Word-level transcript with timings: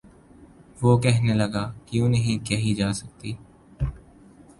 وہ 0.81 0.91
کہنے 1.03 1.33
لگا:کیوں 1.33 2.09
نہیں 2.09 2.45
کہی 2.47 2.73
جا 2.75 2.91
سکتی؟ 2.93 3.31